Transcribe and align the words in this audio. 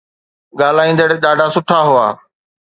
ڳالهائيندڙ 0.59 1.09
ڏاڍا 1.23 1.47
سٺا 1.55 1.79
هئا. 1.89 2.07